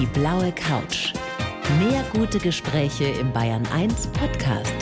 [0.00, 1.12] Die blaue Couch.
[1.78, 4.74] Mehr gute Gespräche im Bayern 1 Podcast.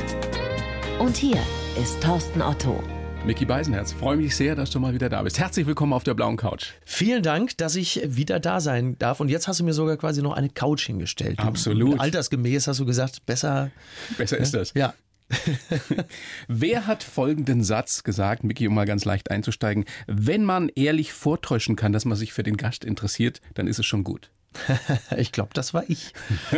[0.98, 1.36] Und hier
[1.78, 2.82] ist Thorsten Otto.
[3.26, 5.38] Micky Beisenherz, freue mich sehr, dass du mal wieder da bist.
[5.38, 6.68] Herzlich willkommen auf der blauen Couch.
[6.86, 9.20] Vielen Dank, dass ich wieder da sein darf.
[9.20, 11.40] Und jetzt hast du mir sogar quasi noch eine Couch hingestellt.
[11.40, 12.00] Absolut.
[12.00, 13.70] Altersgemäß hast du gesagt, besser.
[14.16, 14.72] Besser ist das.
[14.72, 14.94] Ja.
[16.48, 19.84] Wer hat folgenden Satz gesagt, Micky, um mal ganz leicht einzusteigen?
[20.06, 23.84] Wenn man ehrlich vortäuschen kann, dass man sich für den Gast interessiert, dann ist es
[23.84, 24.30] schon gut.
[25.16, 26.12] ich glaube, das war ich.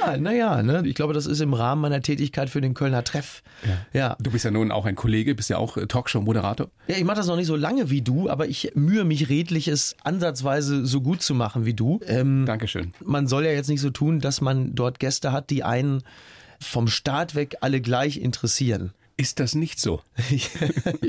[0.00, 0.82] ja, naja, ne?
[0.86, 3.42] ich glaube, das ist im Rahmen meiner Tätigkeit für den Kölner Treff.
[3.64, 4.00] Ja.
[4.00, 4.16] ja.
[4.20, 6.68] Du bist ja nun auch ein Kollege, bist ja auch äh, Talkshow-Moderator.
[6.88, 9.68] Ja, ich mache das noch nicht so lange wie du, aber ich mühe mich redlich,
[9.68, 12.00] es ansatzweise so gut zu machen wie du.
[12.06, 12.92] Ähm, Dankeschön.
[13.04, 16.02] Man soll ja jetzt nicht so tun, dass man dort Gäste hat, die einen
[16.60, 18.92] vom Start weg alle gleich interessieren.
[19.22, 20.00] Ist das nicht so?
[20.30, 20.50] ich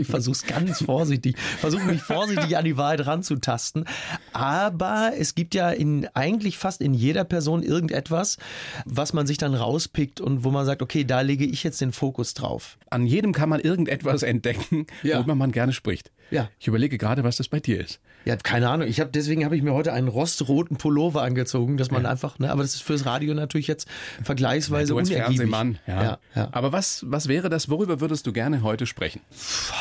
[0.04, 3.86] versuche es ganz vorsichtig, versuche mich vorsichtig an die Wahrheit ranzutasten.
[4.34, 8.38] Aber es gibt ja in eigentlich fast in jeder Person irgendetwas,
[8.86, 11.92] was man sich dann rauspickt und wo man sagt, okay, da lege ich jetzt den
[11.92, 12.78] Fokus drauf.
[12.92, 15.18] An jedem kann man irgendetwas entdecken, ja.
[15.18, 16.12] worüber man gerne spricht.
[16.30, 16.52] Ja.
[16.60, 18.00] Ich überlege gerade, was das bei dir ist.
[18.26, 18.88] Ja, keine Ahnung.
[18.88, 22.10] Ich habe deswegen habe ich mir heute einen rostroten Pullover angezogen, dass man ja.
[22.10, 23.88] einfach, ne, aber das ist fürs Radio natürlich jetzt
[24.24, 26.04] vergleichsweise ja, du als Fernsehmann, ja.
[26.04, 26.18] ja.
[26.36, 27.70] Ja, Aber was was wäre das?
[27.70, 29.22] Worüber würdest du gerne heute sprechen?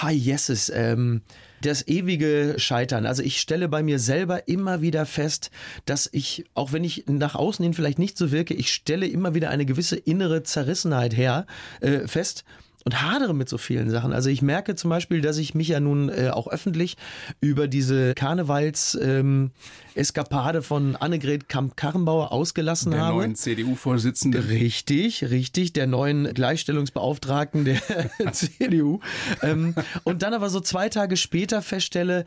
[0.00, 1.22] Ah, yeses, ähm,
[1.60, 3.06] das ewige Scheitern.
[3.06, 5.50] Also ich stelle bei mir selber immer wieder fest,
[5.86, 9.34] dass ich, auch wenn ich nach außen hin vielleicht nicht so wirke, ich stelle immer
[9.34, 11.46] wieder eine gewisse innere Zerrissenheit her
[11.80, 12.44] äh, fest
[12.84, 14.12] und hadere mit so vielen Sachen.
[14.12, 16.96] Also ich merke zum Beispiel, dass ich mich ja nun äh, auch öffentlich
[17.40, 23.18] über diese Karnevals-Eskapade ähm, von Annegret Kamp-Karrenbauer ausgelassen der habe.
[23.18, 24.48] Der neuen CDU-Vorsitzende.
[24.48, 27.80] Richtig, richtig, der neuen Gleichstellungsbeauftragten der
[28.32, 29.00] CDU.
[29.42, 32.24] Ähm, und dann aber so zwei Tage später feststelle,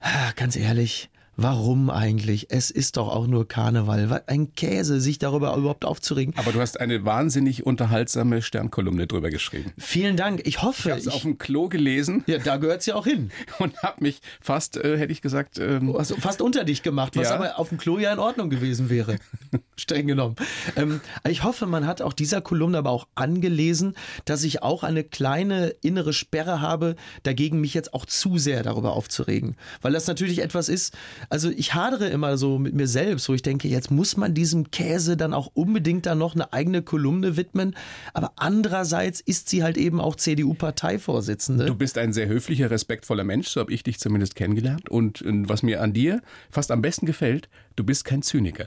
[0.00, 2.46] ah, ganz ehrlich, Warum eigentlich?
[2.50, 4.22] Es ist doch auch nur Karneval.
[4.26, 6.32] Ein Käse, sich darüber überhaupt aufzuregen.
[6.36, 9.72] Aber du hast eine wahnsinnig unterhaltsame Sternkolumne drüber geschrieben.
[9.76, 10.42] Vielen Dank.
[10.46, 10.88] Ich hoffe.
[10.88, 12.22] Ich habe es auf dem Klo gelesen.
[12.26, 13.30] Ja, da gehört es ja auch hin.
[13.58, 17.30] Und habe mich fast, äh, hätte ich gesagt, ähm, also fast unter dich gemacht, was
[17.30, 17.34] ja.
[17.34, 19.16] aber auf dem Klo ja in Ordnung gewesen wäre.
[19.76, 20.36] Streng genommen.
[20.76, 23.94] Ähm, ich hoffe, man hat auch dieser Kolumne aber auch angelesen,
[24.24, 26.94] dass ich auch eine kleine innere Sperre habe,
[27.24, 29.56] dagegen mich jetzt auch zu sehr darüber aufzuregen.
[29.82, 30.94] Weil das natürlich etwas ist,
[31.30, 34.70] also ich hadere immer so mit mir selbst, wo ich denke, jetzt muss man diesem
[34.70, 37.76] Käse dann auch unbedingt dann noch eine eigene Kolumne widmen.
[38.12, 41.66] Aber andererseits ist sie halt eben auch CDU-Parteivorsitzende.
[41.66, 44.88] Du bist ein sehr höflicher, respektvoller Mensch, so habe ich dich zumindest kennengelernt.
[44.88, 48.66] Und was mir an dir fast am besten gefällt, du bist kein Zyniker.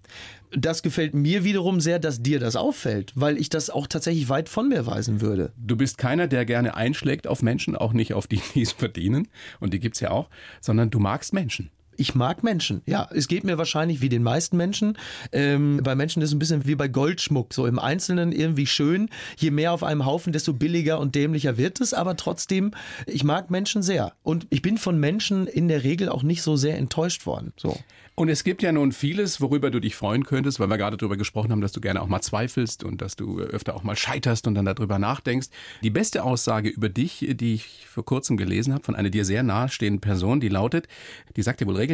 [0.52, 4.48] Das gefällt mir wiederum sehr, dass dir das auffällt, weil ich das auch tatsächlich weit
[4.48, 5.52] von mir weisen würde.
[5.58, 9.28] Du bist keiner, der gerne einschlägt auf Menschen, auch nicht auf die, die es verdienen.
[9.60, 10.30] Und die gibt es ja auch,
[10.62, 12.82] sondern du magst Menschen ich mag Menschen.
[12.86, 14.98] Ja, es geht mir wahrscheinlich wie den meisten Menschen.
[15.32, 19.10] Ähm, bei Menschen ist es ein bisschen wie bei Goldschmuck, so im Einzelnen irgendwie schön.
[19.38, 21.94] Je mehr auf einem Haufen, desto billiger und dämlicher wird es.
[21.94, 22.72] Aber trotzdem,
[23.06, 24.14] ich mag Menschen sehr.
[24.24, 27.54] Und ich bin von Menschen in der Regel auch nicht so sehr enttäuscht worden.
[27.58, 27.78] So.
[28.20, 31.18] Und es gibt ja nun vieles, worüber du dich freuen könntest, weil wir gerade darüber
[31.18, 34.48] gesprochen haben, dass du gerne auch mal zweifelst und dass du öfter auch mal scheiterst
[34.48, 35.50] und dann darüber nachdenkst.
[35.84, 39.44] Die beste Aussage über dich, die ich vor kurzem gelesen habe, von einer dir sehr
[39.44, 40.88] nahestehenden Person, die lautet,
[41.36, 41.87] die sagt dir wohl regelmäßig,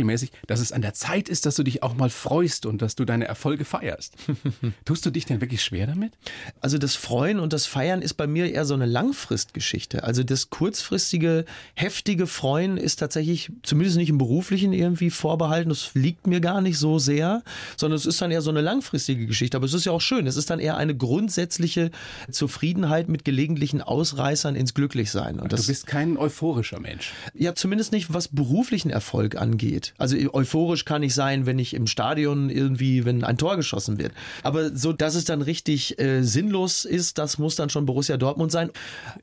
[0.48, 3.06] dass es an der Zeit ist, dass du dich auch mal freust und dass du
[3.06, 4.16] deine Erfolge feierst.
[4.86, 6.14] Tust du dich denn wirklich schwer damit?
[6.62, 10.04] Also das Freuen und das Feiern ist bei mir eher so eine Langfristgeschichte.
[10.04, 11.46] Also das kurzfristige,
[11.76, 15.70] heftige Freuen ist tatsächlich, zumindest nicht im beruflichen irgendwie vorbehalten.
[15.70, 17.44] Das liegt mir gar nicht so sehr,
[17.78, 19.58] sondern es ist dann eher so eine langfristige Geschichte.
[19.58, 20.28] Aber es ist ja auch schön.
[20.28, 21.92] Es ist dann eher eine grundsätzliche
[22.32, 25.40] Zufriedenheit mit gelegentlichen Ausreißern ins Glücklichsein.
[25.40, 27.14] Und du bist kein euphorischer Mensch.
[27.34, 29.83] Ja, zumindest nicht, was beruflichen Erfolg angeht.
[29.98, 34.14] Also euphorisch kann ich sein, wenn ich im Stadion irgendwie, wenn ein Tor geschossen wird.
[34.44, 38.52] Aber so, dass es dann richtig äh, sinnlos ist, das muss dann schon Borussia Dortmund
[38.52, 38.70] sein.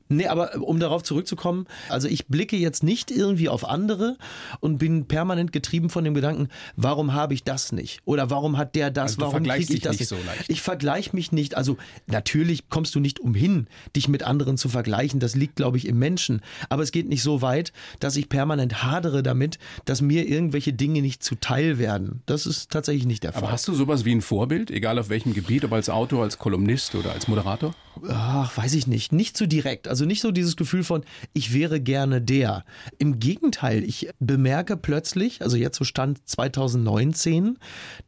[0.09, 4.16] Nee, aber um darauf zurückzukommen, also ich blicke jetzt nicht irgendwie auf andere
[4.60, 8.01] und bin permanent getrieben von dem Gedanken, warum habe ich das nicht?
[8.04, 9.13] Oder warum hat der das?
[9.13, 10.09] Also warum kriege ich das nicht?
[10.09, 10.48] So leicht.
[10.48, 11.56] Ich vergleiche mich nicht.
[11.56, 13.66] Also natürlich kommst du nicht umhin,
[13.97, 15.21] dich mit anderen zu vergleichen.
[15.21, 16.41] Das liegt, glaube ich, im Menschen.
[16.68, 21.00] Aber es geht nicht so weit, dass ich permanent hadere damit, dass mir irgendwelche Dinge
[21.00, 22.22] nicht zuteil werden.
[22.26, 23.44] Das ist tatsächlich nicht der Fall.
[23.44, 26.38] Aber hast du sowas wie ein Vorbild, egal auf welchem Gebiet, ob als Autor, als
[26.38, 27.72] Kolumnist oder als Moderator?
[28.08, 29.12] Ach, weiß ich nicht.
[29.12, 29.86] Nicht so direkt.
[29.86, 32.64] Also nicht so dieses Gefühl von, ich wäre gerne der.
[32.98, 37.58] Im Gegenteil, ich bemerke plötzlich, also jetzt so Stand 2019,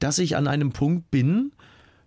[0.00, 1.52] dass ich an einem Punkt bin,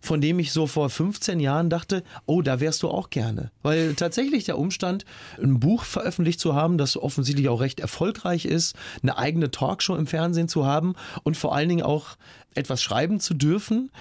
[0.06, 3.52] von dem ich so vor 15 Jahren dachte, oh, da wärst du auch gerne.
[3.64, 5.06] Weil tatsächlich der Umstand,
[5.42, 10.08] ein Buch veröffentlicht zu haben, das offensichtlich auch recht erfolgreich ist, eine eigene Talkshow im
[10.08, 12.18] Fernsehen zu haben und vor allen Dingen auch
[12.54, 13.92] etwas schreiben zu dürfen,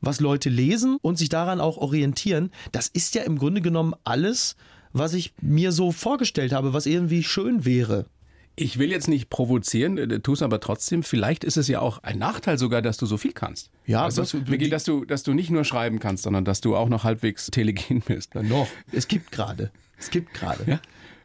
[0.00, 4.56] was Leute lesen und sich daran auch orientieren, das ist ja im Grunde genommen alles,
[4.92, 8.06] was ich mir so vorgestellt habe, was irgendwie schön wäre.
[8.56, 11.02] Ich will jetzt nicht provozieren, äh, tu es aber trotzdem.
[11.02, 13.70] Vielleicht ist es ja auch ein Nachteil sogar, dass du so viel kannst.
[13.86, 16.76] Ja, also, das, Micky, dass du, dass du nicht nur schreiben kannst, sondern dass du
[16.76, 18.30] auch noch halbwegs telegen bist.
[18.34, 18.68] Na noch.
[18.92, 19.70] Es gibt gerade.
[19.98, 20.64] Es gibt gerade.
[20.66, 20.80] Ja?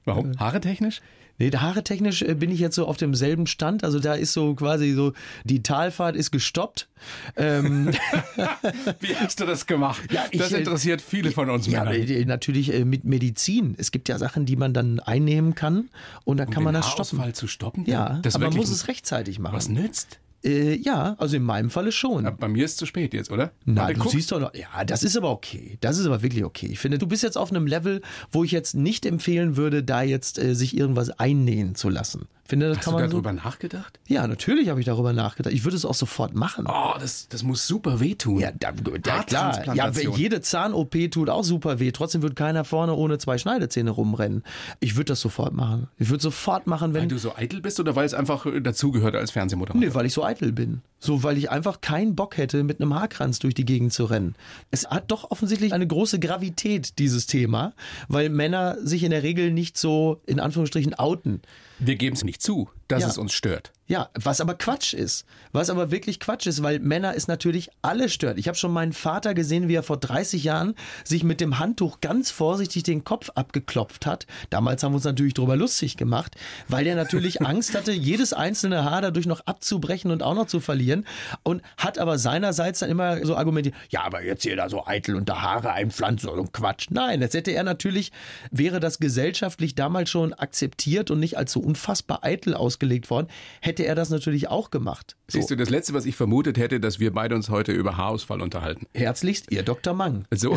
[0.06, 0.32] Warum?
[0.32, 1.02] Äh, Haare technisch?
[1.40, 3.84] Nee, Haare technisch äh, bin ich jetzt so auf demselben Stand.
[3.84, 5.14] Also da ist so quasi so,
[5.46, 6.90] die Talfahrt ist gestoppt.
[7.38, 7.88] Ähm
[9.00, 10.02] Wie hast du das gemacht?
[10.12, 12.28] Ja, ich, das interessiert viele von uns ja, Männern.
[12.28, 13.74] natürlich mit Medizin.
[13.78, 15.90] Es gibt ja Sachen, die man dann einnehmen kann
[16.26, 17.34] und dann um kann man das stoppen.
[17.34, 17.86] zu stoppen?
[17.86, 19.56] Ja, das aber man muss es rechtzeitig machen.
[19.56, 20.20] Was nützt?
[20.44, 22.24] Äh, ja, also in meinem Falle schon.
[22.24, 23.52] Ja, bei mir ist es zu spät jetzt, oder?
[23.66, 24.12] Nein, du guck.
[24.12, 24.54] siehst doch noch.
[24.54, 25.78] Ja, das ist aber okay.
[25.82, 26.68] Das ist aber wirklich okay.
[26.72, 28.02] Ich finde, du bist jetzt auf einem Level,
[28.32, 32.28] wo ich jetzt nicht empfehlen würde, da jetzt äh, sich irgendwas einnähen zu lassen.
[32.50, 34.00] Finde, Hast du darüber so nachgedacht?
[34.08, 35.54] Ja, natürlich habe ich darüber nachgedacht.
[35.54, 36.66] Ich würde es auch sofort machen.
[36.68, 38.40] Oh, das, das muss super wehtun.
[38.40, 38.74] Ja, da,
[39.06, 39.76] ja klar.
[39.76, 41.92] Ja, jede Zahn-OP tut auch super weh.
[41.92, 44.44] Trotzdem wird keiner vorne ohne zwei Schneidezähne rumrennen.
[44.80, 45.90] Ich würde das sofort machen.
[46.00, 47.02] Ich würde sofort machen, wenn.
[47.02, 49.80] Weil du so eitel bist oder weil es einfach dazugehört als Fernsehmoderator?
[49.80, 50.82] Nee, weil ich so eitel bin.
[50.98, 54.34] So, weil ich einfach keinen Bock hätte, mit einem Haarkranz durch die Gegend zu rennen.
[54.72, 57.74] Es hat doch offensichtlich eine große Gravität, dieses Thema,
[58.08, 61.44] weil Männer sich in der Regel nicht so, in Anführungsstrichen, outen.
[61.80, 63.08] Wir geben es nicht zu, dass ja.
[63.08, 63.72] es uns stört.
[63.90, 65.26] Ja, was aber Quatsch ist.
[65.52, 68.38] Was aber wirklich Quatsch ist, weil Männer es natürlich alle stört.
[68.38, 72.00] Ich habe schon meinen Vater gesehen, wie er vor 30 Jahren sich mit dem Handtuch
[72.00, 74.28] ganz vorsichtig den Kopf abgeklopft hat.
[74.52, 76.36] Damals haben wir uns natürlich darüber lustig gemacht,
[76.68, 80.60] weil er natürlich Angst hatte, jedes einzelne Haar dadurch noch abzubrechen und auch noch zu
[80.60, 81.08] verlieren.
[81.42, 85.16] Und hat aber seinerseits dann immer so argumentiert, ja, aber jetzt hier da so eitel
[85.16, 86.90] und da Haare einpflanzen und Quatsch.
[86.92, 88.12] Nein, das hätte er natürlich,
[88.52, 93.28] wäre das gesellschaftlich damals schon akzeptiert und nicht als so unfassbar eitel ausgelegt worden,
[93.62, 95.16] hätte er das natürlich auch gemacht.
[95.28, 95.38] So.
[95.38, 98.42] Siehst du, das Letzte, was ich vermutet hätte, dass wir beide uns heute über Haarausfall
[98.42, 98.88] unterhalten.
[98.94, 99.94] Herzlichst, ihr Dr.
[99.94, 100.26] Mang.
[100.32, 100.56] So,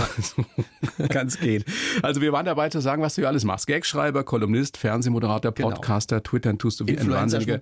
[0.99, 1.09] ja.
[1.09, 1.65] kann es gehen.
[2.03, 3.67] Also wir waren dabei zu sagen, was du alles machst.
[3.67, 5.71] Gagschreiber, Kolumnist, Fernsehmoderator, genau.
[5.71, 7.61] Podcaster, Twittern tust du wie ein wahnsinniger...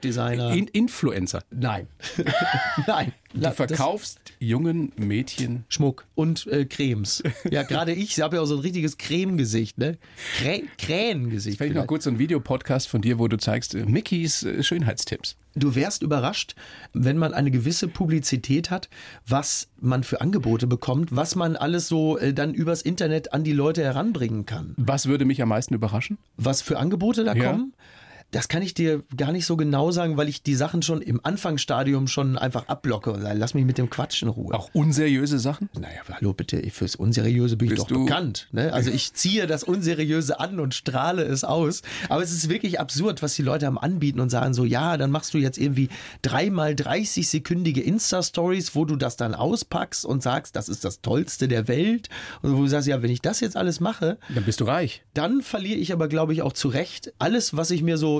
[0.53, 1.43] In Influencer.
[1.51, 1.89] Nein.
[2.87, 3.13] Nein.
[3.33, 7.23] Du verkaufst das jungen Mädchen Schmuck und äh, Cremes.
[7.49, 9.99] Ja, gerade ich habe ja auch so ein richtiges Cremegesicht, ne?
[10.39, 11.59] Krä Krähengesicht.
[11.59, 15.37] Vielleicht noch kurz so ein Videopodcast von dir, wo du zeigst äh, Mickys äh, Schönheitstipps.
[15.55, 16.55] Du wärst überrascht,
[16.93, 18.89] wenn man eine gewisse Publizität hat,
[19.27, 23.53] was man für Angebote bekommt, was man alles so äh, dann übers Internet an die
[23.53, 24.75] Leute heranbringen kann.
[24.77, 26.19] Was würde mich am meisten überraschen?
[26.37, 27.51] Was für Angebote da ja.
[27.51, 27.75] kommen?
[28.31, 31.21] Das kann ich dir gar nicht so genau sagen, weil ich die Sachen schon im
[31.23, 34.55] Anfangsstadium schon einfach abblocke lass mich mit dem Quatsch in Ruhe.
[34.55, 35.69] Auch unseriöse Sachen?
[35.75, 38.49] Naja, hallo bitte, fürs Unseriöse bin Bist ich doch bekannt.
[38.53, 38.73] Ne?
[38.73, 41.83] Also ich ziehe das Unseriöse an und strahle es aus.
[42.09, 45.11] Aber es ist wirklich absurd, was die Leute am anbieten und sagen so, ja, dann
[45.11, 45.89] machst du jetzt irgendwie
[46.23, 51.49] dreimal 30 sekündige Insta-Stories, wo du das dann auspackst und sagst, das ist das Tollste
[51.49, 52.09] der Welt.
[52.43, 55.03] Und wo du sagst, ja, wenn ich das jetzt alles mache, dann bist du reich.
[55.15, 58.20] Dann verliere ich aber, glaube ich, auch zu Recht alles, was ich mir so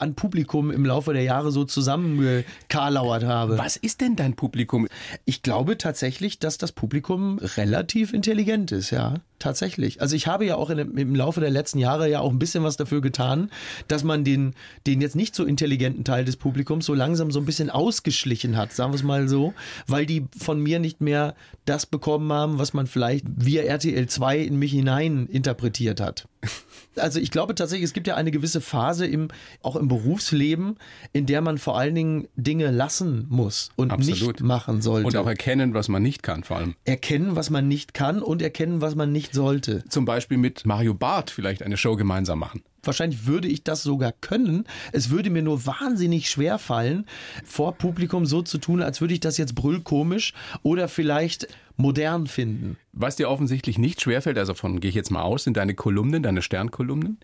[0.00, 3.58] an Publikum im Laufe der Jahre so zusammengekarlauert habe.
[3.58, 4.86] Was ist denn dein Publikum?
[5.24, 9.14] Ich glaube tatsächlich, dass das Publikum relativ intelligent ist, ja.
[9.40, 10.02] Tatsächlich.
[10.02, 12.62] Also ich habe ja auch in, im Laufe der letzten Jahre ja auch ein bisschen
[12.62, 13.50] was dafür getan,
[13.88, 14.54] dass man den,
[14.86, 18.74] den jetzt nicht so intelligenten Teil des Publikums so langsam so ein bisschen ausgeschlichen hat,
[18.74, 19.54] sagen wir es mal so,
[19.86, 21.34] weil die von mir nicht mehr
[21.64, 26.28] das bekommen haben, was man vielleicht via RTL 2 in mich hinein interpretiert hat.
[26.96, 29.28] Also ich glaube tatsächlich, es gibt ja eine gewisse Phase im,
[29.62, 30.76] auch im Berufsleben,
[31.12, 34.20] in der man vor allen Dingen Dinge lassen muss und Absolut.
[34.20, 35.06] nicht machen sollte.
[35.06, 36.76] Und auch erkennen, was man nicht kann, vor allem.
[36.86, 39.84] Erkennen, was man nicht kann und erkennen, was man nicht sollte.
[39.88, 42.62] Zum Beispiel mit Mario Barth vielleicht eine Show gemeinsam machen.
[42.82, 44.64] Wahrscheinlich würde ich das sogar können.
[44.92, 47.04] Es würde mir nur wahnsinnig schwer fallen,
[47.44, 50.32] vor Publikum so zu tun, als würde ich das jetzt brüllkomisch
[50.62, 52.76] oder vielleicht modern finden.
[52.92, 56.22] Was dir offensichtlich nicht schwerfällt, also von gehe ich jetzt mal aus, sind deine Kolumnen,
[56.22, 57.18] deine Sternkolumnen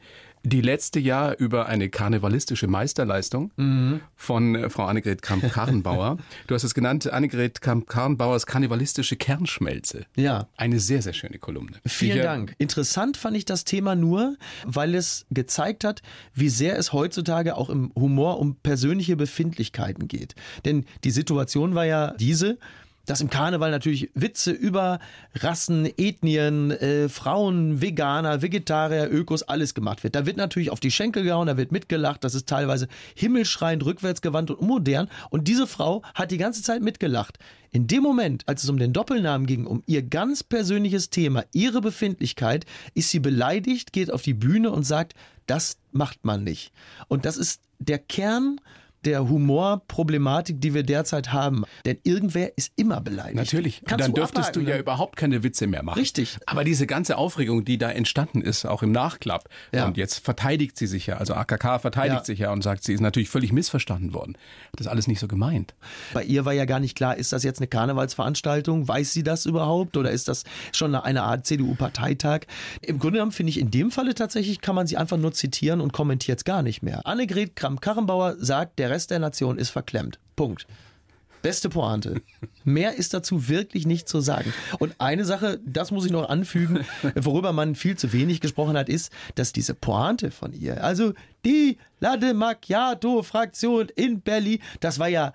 [0.46, 4.00] die letzte Jahr über eine karnevalistische Meisterleistung mhm.
[4.14, 6.18] von äh, Frau Annegret Kramp-Karrenbauer.
[6.46, 10.06] du hast es genannt, Annegret Kramp-Karrenbauers karnevalistische Kernschmelze.
[10.16, 10.46] Ja.
[10.56, 11.78] Eine sehr, sehr schöne Kolumne.
[11.84, 12.54] Vielen Dank.
[12.58, 17.68] Interessant fand ich das Thema nur, weil es gezeigt hat, wie sehr es heutzutage auch
[17.68, 20.36] im Humor um persönliche Befindlichkeiten geht.
[20.64, 22.58] Denn die Situation war ja diese,
[23.06, 24.98] dass im Karneval natürlich Witze über
[25.34, 30.14] Rassen, Ethnien, äh, Frauen, Veganer, Vegetarier, Ökos, alles gemacht wird.
[30.14, 34.50] Da wird natürlich auf die Schenkel gehauen, da wird mitgelacht, das ist teilweise himmelschreiend, rückwärtsgewandt
[34.50, 35.08] und modern.
[35.30, 37.38] Und diese Frau hat die ganze Zeit mitgelacht.
[37.70, 41.80] In dem Moment, als es um den Doppelnamen ging, um ihr ganz persönliches Thema, ihre
[41.80, 45.14] Befindlichkeit, ist sie beleidigt, geht auf die Bühne und sagt,
[45.46, 46.72] das macht man nicht.
[47.08, 48.60] Und das ist der Kern
[49.06, 51.64] der Humorproblematik, die wir derzeit haben.
[51.84, 53.36] Denn irgendwer ist immer beleidigt.
[53.36, 53.82] Natürlich.
[53.84, 54.82] Kannst dann du dürftest abhaken, du ja ne?
[54.82, 55.98] überhaupt keine Witze mehr machen.
[55.98, 56.38] Richtig.
[56.46, 59.86] Aber diese ganze Aufregung, die da entstanden ist, auch im Nachklapp, ja.
[59.86, 62.24] und jetzt verteidigt sie sich ja, also AKK verteidigt ja.
[62.24, 64.36] sich ja und sagt, sie ist natürlich völlig missverstanden worden.
[64.72, 65.74] Das ist alles nicht so gemeint.
[66.12, 68.88] Bei ihr war ja gar nicht klar, ist das jetzt eine Karnevalsveranstaltung?
[68.88, 69.96] Weiß sie das überhaupt?
[69.96, 72.40] Oder ist das schon eine Art CDU-Parteitag?
[72.82, 75.80] Im Grunde genommen finde ich, in dem Falle tatsächlich kann man sie einfach nur zitieren
[75.80, 77.06] und kommentiert es gar nicht mehr.
[77.06, 80.18] Annegret Kramp-Karrenbauer sagt, der Rest der Nation ist verklemmt.
[80.36, 80.66] Punkt.
[81.42, 82.22] Beste Pointe.
[82.64, 84.52] Mehr ist dazu wirklich nicht zu sagen.
[84.80, 86.84] Und eine Sache, das muss ich noch anfügen,
[87.14, 91.12] worüber man viel zu wenig gesprochen hat, ist, dass diese Pointe von ihr, also
[91.44, 95.34] die Lade Macchiato-Fraktion in Berlin, das war ja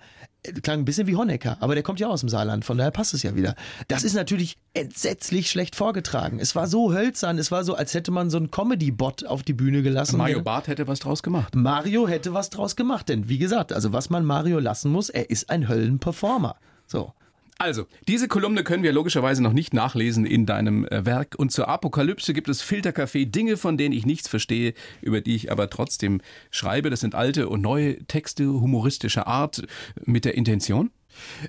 [0.62, 3.14] klang ein bisschen wie Honecker, aber der kommt ja aus dem Saarland, von daher passt
[3.14, 3.54] es ja wieder.
[3.88, 6.38] Das ist natürlich entsetzlich schlecht vorgetragen.
[6.40, 9.52] Es war so hölzern, es war so, als hätte man so einen Comedy-Bot auf die
[9.52, 10.16] Bühne gelassen.
[10.16, 11.54] Mario Barth hätte was draus gemacht.
[11.54, 15.30] Mario hätte was draus gemacht, denn wie gesagt, also was man Mario lassen muss, er
[15.30, 16.56] ist ein Höllenperformer.
[16.86, 17.12] So.
[17.62, 21.36] Also, diese Kolumne können wir logischerweise noch nicht nachlesen in deinem äh, Werk.
[21.36, 25.52] Und zur Apokalypse gibt es Filterkaffee, Dinge, von denen ich nichts verstehe, über die ich
[25.52, 26.90] aber trotzdem schreibe.
[26.90, 29.62] Das sind alte und neue Texte humoristischer Art
[30.04, 30.90] mit der Intention?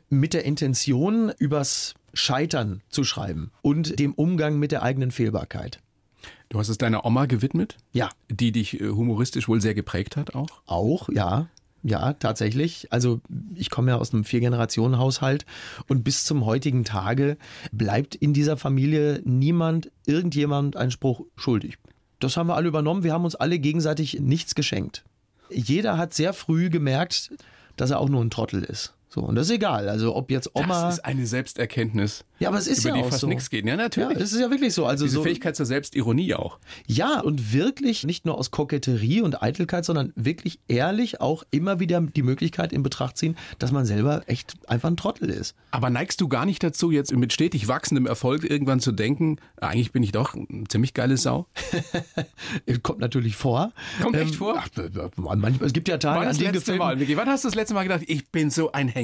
[0.08, 5.80] Mit der Intention, übers Scheitern zu schreiben und dem Umgang mit der eigenen Fehlbarkeit.
[6.50, 7.78] Du hast es deiner Oma gewidmet?
[7.92, 8.12] Ja.
[8.30, 10.62] Die dich äh, humoristisch wohl sehr geprägt hat auch?
[10.68, 11.50] Auch, ja.
[11.84, 12.88] Ja, tatsächlich.
[12.92, 13.20] Also
[13.56, 15.46] ich komme ja aus einem Vier-Generationen-Haushalt
[15.90, 17.38] und bis zum heutigen Tage
[17.74, 21.78] bleibt in dieser Familie niemand, irgendjemand einen Spruch schuldig.
[22.20, 23.04] Das haben wir alle übernommen.
[23.04, 25.04] Wir haben uns alle gegenseitig nichts geschenkt.
[25.50, 27.32] Jeder hat sehr früh gemerkt,
[27.76, 28.94] dass er auch nur ein Trottel ist.
[29.14, 29.90] So, und das ist egal.
[29.90, 30.86] Also ob jetzt Oma.
[30.86, 32.26] Das ist eine Selbsterkenntnis.
[32.40, 33.28] Ja, aber es ist über ja die auch fast so.
[33.28, 33.64] nichts geht.
[33.64, 34.14] Ja, natürlich.
[34.14, 34.88] Ja, das ist ja wirklich so.
[34.88, 36.58] Also Diese so, Fähigkeit zur Selbstironie auch.
[36.88, 42.02] Ja, und wirklich nicht nur aus Koketterie und Eitelkeit, sondern wirklich ehrlich auch immer wieder
[42.02, 45.56] die Möglichkeit in Betracht ziehen, dass man selber echt einfach ein Trottel ist.
[45.70, 49.92] Aber neigst du gar nicht dazu, jetzt mit stetig wachsendem Erfolg irgendwann zu denken, eigentlich
[49.92, 51.46] bin ich doch eine ziemlich geile Sau?
[52.82, 53.74] Kommt natürlich vor.
[54.02, 54.56] Kommt echt ähm, vor?
[54.58, 57.76] Ach, manchmal, es gibt ja Tage, an denen gefällt Mal, Wann hast du das letzte
[57.76, 59.03] Mal gedacht, ich bin so ein Hengst?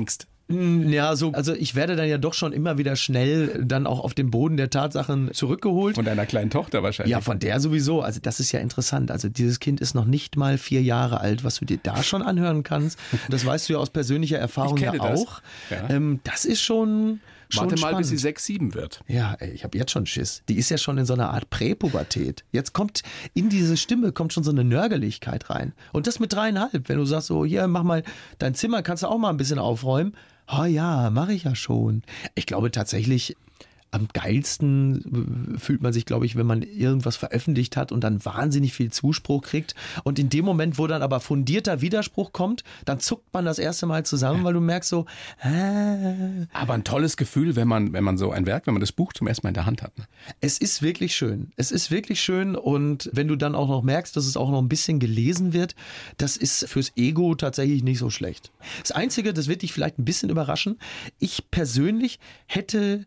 [0.49, 3.99] Hm, ja, so, also ich werde dann ja doch schon immer wieder schnell dann auch
[3.99, 5.93] auf den Boden der Tatsachen zurückgeholt.
[5.93, 7.11] Von deiner kleinen Tochter wahrscheinlich.
[7.11, 8.01] Ja, von der sowieso.
[8.01, 9.11] Also das ist ja interessant.
[9.11, 12.23] Also dieses Kind ist noch nicht mal vier Jahre alt, was du dir da schon
[12.23, 12.97] anhören kannst.
[13.29, 15.41] Das weißt du ja aus persönlicher Erfahrung ja auch.
[15.69, 15.79] Das.
[15.89, 15.95] Ja.
[15.95, 17.19] Ähm, das ist schon.
[17.51, 17.97] Schon Warte mal, spannend.
[17.99, 19.01] bis sie sechs, sieben wird.
[19.07, 20.43] Ja, ey, ich habe jetzt schon Schiss.
[20.47, 22.43] Die ist ja schon in so einer Art Präpubertät.
[22.51, 23.01] Jetzt kommt
[23.33, 25.73] in diese Stimme kommt schon so eine Nörgeligkeit rein.
[25.91, 26.87] Und das mit dreieinhalb.
[26.87, 28.03] Wenn du sagst so, hier, mach mal
[28.37, 30.13] dein Zimmer, kannst du auch mal ein bisschen aufräumen.
[30.47, 32.03] Oh ja, mache ich ja schon.
[32.35, 33.35] Ich glaube tatsächlich,
[33.91, 38.73] am geilsten fühlt man sich, glaube ich, wenn man irgendwas veröffentlicht hat und dann wahnsinnig
[38.73, 39.75] viel Zuspruch kriegt.
[40.03, 43.85] Und in dem Moment, wo dann aber fundierter Widerspruch kommt, dann zuckt man das erste
[43.85, 45.05] Mal zusammen, weil du merkst so,
[45.41, 46.45] äh.
[46.53, 49.13] Aber ein tolles Gefühl, wenn man, wenn man so ein Werk, wenn man das Buch
[49.13, 49.97] zum ersten Mal in der Hand hat.
[49.97, 50.05] Ne?
[50.41, 51.51] Es ist wirklich schön.
[51.55, 52.55] Es ist wirklich schön.
[52.55, 55.75] Und wenn du dann auch noch merkst, dass es auch noch ein bisschen gelesen wird,
[56.17, 58.51] das ist fürs Ego tatsächlich nicht so schlecht.
[58.81, 60.77] Das Einzige, das wird dich vielleicht ein bisschen überraschen.
[61.19, 63.05] Ich persönlich hätte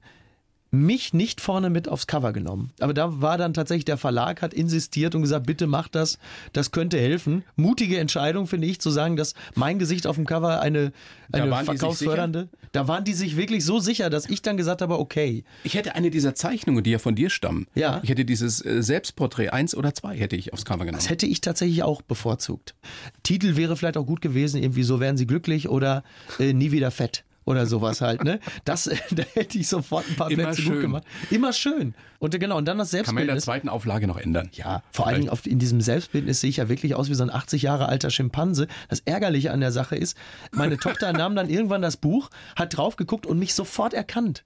[0.73, 2.73] mich nicht vorne mit aufs Cover genommen.
[2.81, 6.19] Aber da war dann tatsächlich der Verlag hat insistiert und gesagt, bitte mach das,
[6.55, 7.45] das könnte helfen.
[7.57, 10.93] Mutige Entscheidung finde ich zu sagen, dass mein Gesicht auf dem Cover eine,
[11.31, 12.49] eine verkaufsfördernde.
[12.73, 15.45] Da waren die sich wirklich so sicher, dass ich dann gesagt habe, okay.
[15.63, 17.67] Ich hätte eine dieser Zeichnungen, die ja von dir stammen.
[17.75, 18.01] Ja.
[18.03, 20.97] Ich hätte dieses äh, Selbstporträt eins oder zwei hätte ich aufs Cover genommen.
[20.97, 22.75] Das hätte ich tatsächlich auch bevorzugt.
[23.23, 26.03] Titel wäre vielleicht auch gut gewesen, irgendwie so werden sie glücklich oder
[26.39, 28.41] äh, nie wieder fett oder sowas halt, ne?
[28.65, 30.73] Das, da hätte ich sofort ein paar Immer Plätze schön.
[30.73, 31.05] gut gemacht.
[31.31, 31.95] Immer schön.
[32.19, 33.07] Und genau, und dann das Selbstbild.
[33.07, 34.49] Kann man in der zweiten Auflage noch ändern.
[34.53, 37.25] Ja, vor allen Dingen auf, in diesem Selbstbildnis sehe ich ja wirklich aus wie so
[37.25, 38.69] ein 80 Jahre alter Schimpanse.
[38.89, 40.17] Das Ärgerliche an der Sache ist,
[40.53, 44.45] meine Tochter nahm dann irgendwann das Buch, hat drauf geguckt und mich sofort erkannt.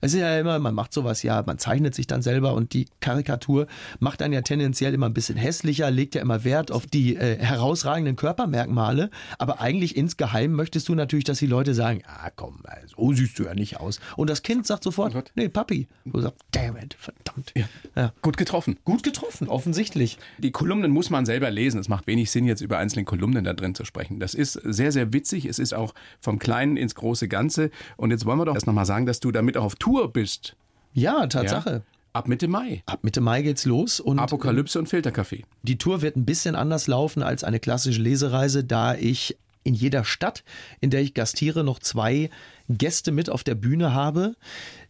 [0.00, 2.86] Es ist ja immer, man macht sowas ja, man zeichnet sich dann selber und die
[3.00, 3.66] Karikatur
[4.00, 7.38] macht dann ja tendenziell immer ein bisschen hässlicher, legt ja immer Wert auf die äh,
[7.38, 12.62] herausragenden Körpermerkmale, aber eigentlich insgeheim möchtest du natürlich, dass die Leute sagen, ja komm,
[12.96, 14.00] so siehst du ja nicht aus.
[14.16, 15.88] Und das Kind sagt sofort, oh nee, Papi.
[16.04, 17.24] Du sagst, damn it, verdammt.
[17.34, 17.52] verdammt.
[17.54, 18.02] Ja.
[18.02, 18.12] ja.
[18.22, 18.78] Gut getroffen.
[18.84, 20.18] Gut getroffen, offensichtlich.
[20.38, 21.80] Die Kolumnen muss man selber lesen.
[21.80, 24.20] Es macht wenig Sinn, jetzt über einzelne Kolumnen da drin zu sprechen.
[24.20, 25.46] Das ist sehr, sehr witzig.
[25.46, 27.70] Es ist auch vom Kleinen ins große Ganze.
[27.96, 30.56] Und jetzt wollen wir doch erst nochmal sagen, dass du damit auch auf Tour bist.
[30.92, 31.70] Ja, Tatsache.
[31.70, 31.82] Ja.
[32.12, 32.82] Ab Mitte Mai.
[32.86, 33.98] Ab Mitte Mai geht's los.
[33.98, 35.44] Und Apokalypse und Filterkaffee.
[35.62, 40.04] Die Tour wird ein bisschen anders laufen als eine klassische Lesereise, da ich in jeder
[40.04, 40.44] Stadt,
[40.80, 42.30] in der ich gastiere, noch zwei
[42.68, 44.36] Gäste mit auf der Bühne habe,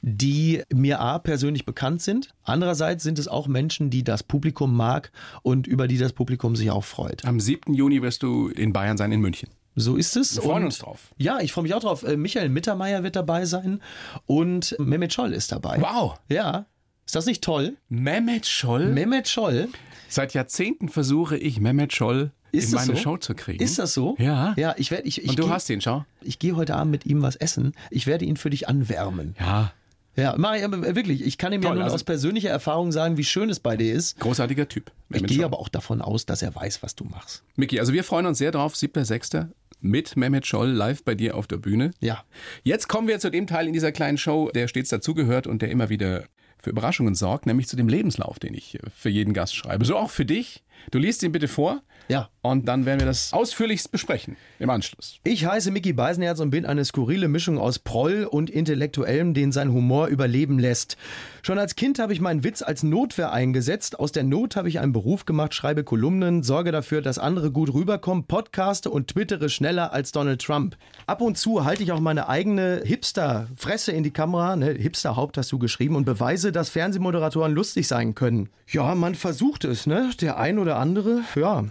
[0.02, 2.34] die mir A persönlich bekannt sind.
[2.42, 5.10] Andererseits sind es auch Menschen, die das Publikum mag
[5.42, 7.24] und über die das Publikum sich auch freut.
[7.24, 7.72] Am 7.
[7.72, 9.48] Juni wirst du in Bayern sein, in München.
[9.76, 10.36] So ist es.
[10.36, 11.12] Wir freuen und, uns drauf.
[11.16, 12.02] Ja, ich freue mich auch drauf.
[12.02, 13.80] Äh, Michael Mittermeier wird dabei sein
[14.26, 15.80] und Mehmet Scholl ist dabei.
[15.80, 16.18] Wow.
[16.28, 16.66] Ja.
[17.06, 17.76] Ist das nicht toll?
[17.88, 18.88] Mehmet Scholl?
[18.88, 19.68] Mehmet Scholl.
[20.08, 22.96] Seit Jahrzehnten versuche ich Mehmet Scholl ist in meine so?
[22.96, 23.62] Show zu kriegen.
[23.62, 24.14] Ist das so?
[24.18, 24.54] Ja.
[24.56, 26.04] Ja, ich werde ich, ich Und du geh, hast ihn, schau.
[26.22, 27.72] Ich gehe heute Abend mit ihm was essen.
[27.90, 29.34] Ich werde ihn für dich anwärmen.
[29.40, 29.72] Ja.
[30.16, 31.24] Ja, mach ich, wirklich.
[31.24, 33.76] Ich kann ihm Toll, ja nur also aus persönlicher Erfahrung sagen, wie schön es bei
[33.76, 34.20] dir ist.
[34.20, 34.92] Großartiger Typ.
[35.10, 37.42] Ich gehe aber auch davon aus, dass er weiß, was du machst.
[37.56, 38.74] Miki, also wir freuen uns sehr drauf.
[38.74, 39.48] 7.6.
[39.84, 41.92] mit Mehmet Scholl live bei dir auf der Bühne.
[42.00, 42.24] Ja.
[42.62, 45.70] Jetzt kommen wir zu dem Teil in dieser kleinen Show, der stets dazugehört und der
[45.70, 46.24] immer wieder
[46.58, 49.84] für Überraschungen sorgt, nämlich zu dem Lebenslauf, den ich für jeden Gast schreibe.
[49.84, 50.64] So auch für dich.
[50.90, 51.82] Du liest ihn bitte vor.
[52.08, 52.28] Ja.
[52.42, 55.18] Und dann werden wir das ausführlichst besprechen im Anschluss.
[55.24, 59.72] Ich heiße Mickey Beisenherz und bin eine skurrile Mischung aus Proll und Intellektuellem, den sein
[59.72, 60.98] Humor überleben lässt.
[61.42, 63.98] Schon als Kind habe ich meinen Witz als Notwehr eingesetzt.
[63.98, 67.72] Aus der Not habe ich einen Beruf gemacht, schreibe Kolumnen, sorge dafür, dass andere gut
[67.72, 70.76] rüberkommen, podcaste und twittere schneller als Donald Trump.
[71.06, 75.50] Ab und zu halte ich auch meine eigene Hipster-Fresse in die Kamera, ne, Hipster-Haupt hast
[75.52, 78.50] du geschrieben, und beweise, dass Fernsehmoderatoren lustig sein können.
[78.68, 80.10] Ja, man versucht es, ne?
[80.20, 81.64] Der ein oder andere, ja.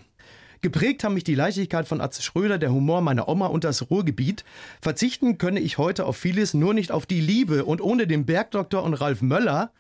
[0.61, 4.45] Geprägt haben mich die Leichtigkeit von Atze Schröder, der Humor meiner Oma und das Ruhrgebiet.
[4.81, 7.65] Verzichten könne ich heute auf vieles, nur nicht auf die Liebe.
[7.65, 9.71] Und ohne den Bergdoktor und Ralf Möller,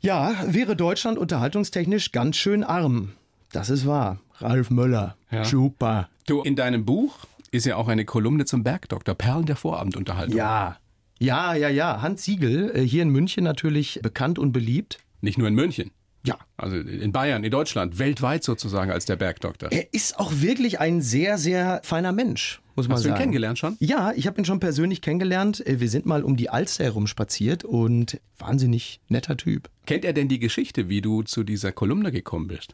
[0.00, 3.12] ja, wäre Deutschland unterhaltungstechnisch ganz schön arm.
[3.50, 4.18] Das ist wahr.
[4.40, 5.16] Ralf Möller.
[5.30, 5.44] Ja.
[5.44, 6.10] Super.
[6.26, 10.36] Du, in deinem Buch ist ja auch eine Kolumne zum Bergdoktor, Perlen der Vorabendunterhaltung.
[10.36, 10.76] Ja.
[11.18, 12.02] Ja, ja, ja.
[12.02, 14.98] Hans Siegel, äh, hier in München natürlich bekannt und beliebt.
[15.20, 15.90] Nicht nur in München.
[16.24, 16.36] Ja.
[16.56, 19.70] Also in Bayern, in Deutschland, weltweit sozusagen als der Bergdoktor.
[19.70, 23.12] Er ist auch wirklich ein sehr, sehr feiner Mensch, muss man Hast sagen.
[23.12, 23.76] Hast du ihn kennengelernt schon?
[23.78, 25.64] Ja, ich habe ihn schon persönlich kennengelernt.
[25.66, 29.70] Äh, wir sind mal um die Alster herum spaziert und wahnsinnig netter Typ.
[29.86, 32.72] Kennt er denn die Geschichte, wie du zu dieser Kolumne gekommen bist?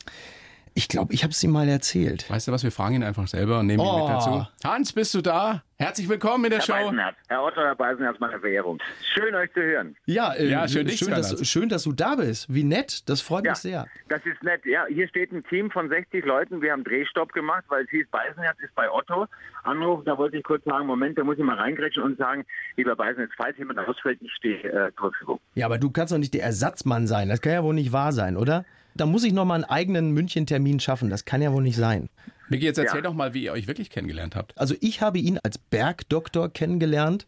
[0.76, 2.28] Ich glaube, ich habe es ihm mal erzählt.
[2.28, 3.96] Weißt du was, wir fragen ihn einfach selber und nehmen oh.
[3.96, 4.46] ihn mit dazu.
[4.64, 5.62] Hans, bist du da?
[5.84, 6.72] Herzlich willkommen in der Herr Show.
[6.72, 7.16] Beisenherz.
[7.28, 8.78] Herr Otto, Herr Beisenherz, meine Verehrung.
[9.12, 9.94] Schön, euch zu hören.
[10.06, 12.46] Ja, äh, ja schön, schön, dass, schön, dass du da bist.
[12.48, 13.86] Wie nett, das freut ja, mich sehr.
[14.08, 14.64] Das ist nett.
[14.64, 16.62] Ja, hier steht ein Team von 60 Leuten.
[16.62, 19.26] Wir haben Drehstopp gemacht, weil es hieß, Beisenherz ist bei Otto.
[19.64, 22.46] Anruf, da wollte ich kurz sagen, Moment, da muss ich mal reingrätschen und sagen,
[22.78, 25.40] lieber Beisenherz, falls jemand ausfällt, ich stehe äh, zur Verfügung.
[25.54, 27.28] Ja, aber du kannst doch nicht der Ersatzmann sein.
[27.28, 28.64] Das kann ja wohl nicht wahr sein, oder?
[28.94, 31.10] Da muss ich noch mal einen eigenen München-Termin schaffen.
[31.10, 32.08] Das kann ja wohl nicht sein.
[32.48, 33.02] Miki, jetzt erzähl ja.
[33.02, 34.56] doch mal, wie ihr euch wirklich kennengelernt habt.
[34.58, 37.26] Also ich habe ihn als Bergdoktor kennengelernt,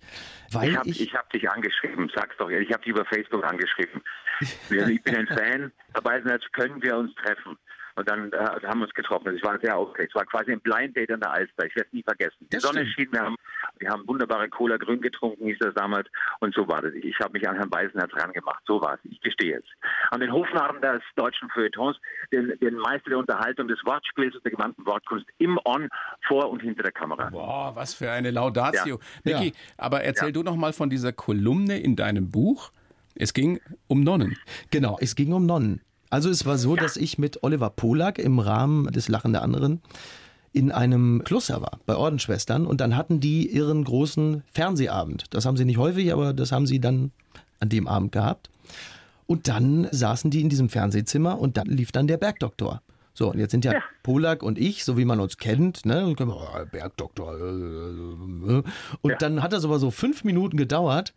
[0.53, 0.77] weil ich...
[0.77, 2.51] Hab, ich, ich habe dich angeschrieben, sag's doch.
[2.51, 4.03] Ich habe dich über Facebook angeschrieben.
[4.41, 5.73] ich bin ein Fan.
[5.95, 6.21] Dabei
[6.53, 7.57] können wir uns treffen.
[7.97, 9.35] Und dann äh, haben wir uns getroffen.
[9.35, 10.13] Ich war sehr aufgeregt.
[10.15, 11.65] Es war quasi ein Blind Date an der Alster.
[11.65, 12.47] Ich werde es nie vergessen.
[12.53, 13.11] Die Sonne schien.
[13.11, 13.37] Wir haben,
[13.79, 16.09] wir haben wunderbare Cola Grün getrunken, hieß das damals.
[16.41, 16.95] Und so war das.
[16.95, 18.63] Ich habe mich an Herrn Beisenherz rangemacht.
[18.67, 19.01] So war es.
[19.05, 19.65] Ich gestehe es.
[20.11, 21.97] An den Hofnarren des deutschen Feuilletons,
[22.33, 25.89] den, den Meister der Unterhaltung, des Wortspiels und der gewandten Wortkunst im On,
[26.27, 27.31] vor und hinter der Kamera.
[27.31, 28.99] Boah, was für eine Laudatio.
[29.25, 29.39] Ja.
[29.39, 29.75] Niki, ja.
[29.77, 30.33] aber erzähl ja.
[30.33, 32.71] du noch mal von dieser Kolumne in deinem Buch.
[33.15, 34.37] Es ging um Nonnen.
[34.71, 35.81] Genau, es ging um Nonnen.
[36.11, 36.83] Also es war so, ja.
[36.83, 39.83] dass ich mit Oliver Polak im Rahmen des Lachen der anderen
[40.57, 42.67] in einem Kloster war, bei Ordensschwestern.
[42.67, 45.25] Und dann hatten die ihren großen Fernsehabend.
[45.31, 47.13] Das haben sie nicht häufig, aber das haben sie dann
[47.61, 48.49] an dem Abend gehabt.
[49.27, 52.81] Und dann saßen die in diesem Fernsehzimmer und dann lief dann der Bergdoktor.
[53.17, 56.15] So, und jetzt sind ja, ja, Polak und ich, so wie man uns kennt, ne?
[56.71, 57.35] Bergdoktor.
[57.35, 58.63] Äh, äh, äh.
[59.01, 59.17] Und ja.
[59.17, 61.15] dann hat das aber so fünf Minuten gedauert.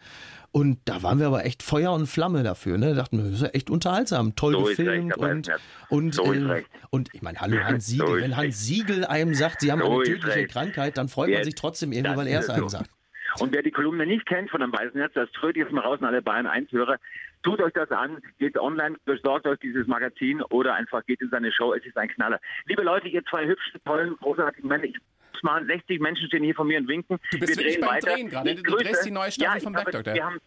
[0.51, 2.77] Und da waren wir aber echt Feuer und Flamme dafür.
[2.77, 2.91] Ne?
[2.91, 5.51] Da dachten wir, das ist echt unterhaltsam, toll so gefilmt und
[5.89, 9.59] und, so äh, und ich meine, hallo Hans Siegel, so wenn Hans Siegel einem sagt,
[9.59, 12.69] Sie haben eine tödliche Krankheit, dann freut man sich trotzdem irgendwie, weil er es einem
[12.69, 12.89] sagt.
[13.39, 16.07] Und wer die Kolumne nicht kennt von einem Weißenherz, das tröd jetzt mal raus an
[16.07, 16.97] alle Bayern 1 Hörer,
[17.43, 21.51] tut euch das an, geht online, besorgt euch dieses Magazin oder einfach geht in seine
[21.51, 22.39] Show, es ist ein Knaller.
[22.65, 24.97] Liebe Leute, ihr zwei hübschen, tollen, großartigen Männer, ich
[25.43, 25.67] machen.
[25.67, 27.19] 60 Menschen stehen hier von mir und winken.
[27.31, 28.13] Du bist wir drehen weiter.
[28.13, 28.55] Drehen gerade.
[28.55, 28.83] Du Grüße.
[28.83, 30.13] drehst die neue Staffel ja, vom Bergdoktor.
[30.13, 30.39] Wir, haben,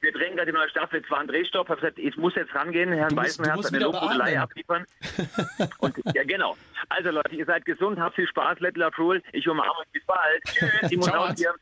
[0.00, 1.02] wir drehen gerade die neue Staffel.
[1.04, 1.66] Es war ein Drehstopp.
[1.66, 2.92] Ich habe gesagt, ich muss jetzt rangehen.
[2.92, 4.86] Herrn Weißenherz eine Lobhudelei abliefern.
[5.78, 6.56] und, ja, genau.
[6.88, 8.60] Also Leute, ihr seid gesund, habt viel Spaß.
[8.60, 9.22] Let love rule.
[9.32, 9.88] Ich umarme euch.
[9.92, 10.44] Bis bald.
[10.44, 10.88] Tschüss.
[10.88, 11.54] Simon Ciao, hier.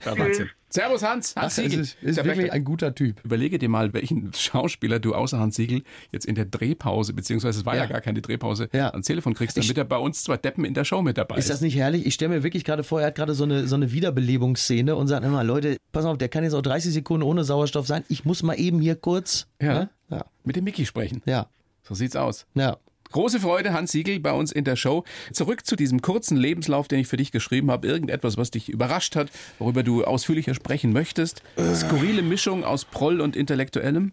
[0.00, 0.48] Tschüss.
[0.72, 1.80] Servus Hans, Hans Ach, Siegel.
[1.80, 2.52] ist, ist wirklich Bäcker.
[2.54, 3.22] ein guter Typ.
[3.24, 7.66] Überlege dir mal, welchen Schauspieler du außer Hans Siegel jetzt in der Drehpause, beziehungsweise es
[7.66, 7.88] war ja, Ja.
[7.88, 8.88] gar keine Drehpause, Ja.
[8.90, 11.36] ans Telefon kriegst, damit Ich- er bei uns zwei Deppen in der Show mit dabei
[11.36, 11.44] ist.
[11.44, 12.06] Ist das nicht herrlich?
[12.06, 15.08] Ich stelle mir wirklich gerade vor, er hat gerade so eine, so eine Wiederbelebungsszene und
[15.08, 18.04] sagt immer, Leute, pass auf, der kann jetzt auch 30 Sekunden ohne Sauerstoff sein.
[18.08, 19.46] Ich muss mal eben hier kurz.
[19.60, 19.74] Ja.
[19.74, 19.90] Ne?
[20.10, 20.24] Ja.
[20.44, 21.22] mit dem Mickey sprechen.
[21.24, 21.46] Ja.
[21.82, 22.46] So sieht's aus.
[22.54, 22.76] Ja.
[23.12, 25.04] Große Freude, Hans Siegel, bei uns in der Show.
[25.32, 27.86] Zurück zu diesem kurzen Lebenslauf, den ich für dich geschrieben habe.
[27.86, 31.42] Irgendetwas, was dich überrascht hat, worüber du ausführlicher sprechen möchtest.
[31.74, 34.12] Skurrile Mischung aus Proll und Intellektuellem.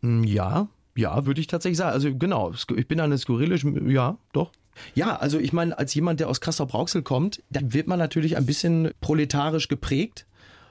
[0.00, 1.92] Mm, Ja, ja, würde ich tatsächlich sagen.
[1.92, 3.56] Also genau, ich bin eine skurrile,
[3.90, 4.50] ja, doch.
[4.94, 8.46] Ja, also ich meine, als jemand, der aus Castrop-Rauxel kommt, dann wird man natürlich ein
[8.46, 10.26] bisschen proletarisch geprägt.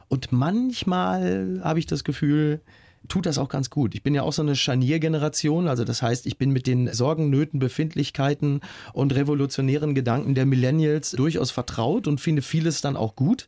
[0.09, 2.61] Und manchmal habe ich das Gefühl,
[3.07, 3.95] tut das auch ganz gut.
[3.95, 7.29] Ich bin ja auch so eine Scharniergeneration, also das heißt, ich bin mit den Sorgen,
[7.29, 8.61] Nöten, Befindlichkeiten
[8.93, 13.47] und revolutionären Gedanken der Millennials durchaus vertraut und finde vieles dann auch gut.